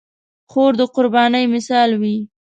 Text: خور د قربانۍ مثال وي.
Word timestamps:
خور 0.51 0.71
د 0.79 0.81
قربانۍ 0.95 1.45
مثال 1.55 1.89
وي. 2.01 2.17